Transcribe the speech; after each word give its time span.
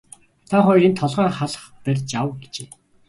Та 0.49 0.57
хоёр 0.65 0.83
энд 0.87 0.97
толгойн 0.99 1.33
халх 1.37 1.63
барьж 1.83 2.11
ав 2.21 2.27
гэжээ. 2.41 2.67